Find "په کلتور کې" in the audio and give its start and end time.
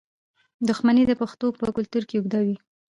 1.59-2.15